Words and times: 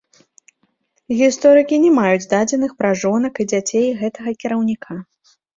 Гісторыкі 1.19 1.75
не 1.83 1.91
маюць 1.99 2.29
дадзеных 2.33 2.71
пра 2.81 2.89
жонак 3.05 3.33
і 3.45 3.49
дзяцей 3.53 3.87
гэтага 4.03 4.29
кіраўніка. 4.43 4.91